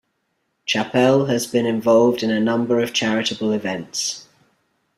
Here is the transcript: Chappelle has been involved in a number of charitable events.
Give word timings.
Chappelle 0.65 1.29
has 1.29 1.45
been 1.45 1.67
involved 1.67 2.23
in 2.23 2.31
a 2.31 2.39
number 2.39 2.79
of 2.79 2.91
charitable 2.91 3.51
events. 3.51 4.25